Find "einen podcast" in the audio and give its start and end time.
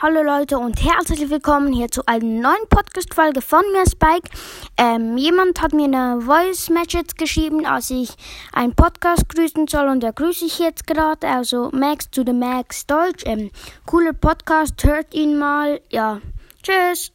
8.52-9.28